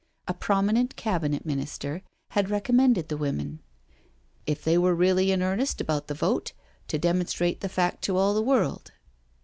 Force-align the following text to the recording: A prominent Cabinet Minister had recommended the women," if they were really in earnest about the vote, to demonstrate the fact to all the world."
A 0.27 0.33
prominent 0.33 0.95
Cabinet 0.95 1.45
Minister 1.45 2.01
had 2.29 2.49
recommended 2.49 3.07
the 3.07 3.17
women," 3.17 3.59
if 4.47 4.63
they 4.63 4.75
were 4.75 4.95
really 4.95 5.29
in 5.31 5.43
earnest 5.43 5.79
about 5.79 6.07
the 6.07 6.15
vote, 6.15 6.53
to 6.87 6.97
demonstrate 6.97 7.59
the 7.59 7.69
fact 7.69 8.01
to 8.05 8.17
all 8.17 8.33
the 8.33 8.41
world." 8.41 8.93